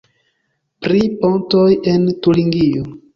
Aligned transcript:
Pri 0.85 1.01
pontoj 1.19 1.65
en 1.93 2.09
Turingio. 2.29 2.87